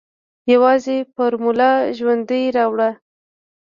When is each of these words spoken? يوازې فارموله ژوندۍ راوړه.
يوازې 0.53 0.97
فارموله 1.13 1.69
ژوندۍ 1.97 2.43
راوړه. 2.57 2.89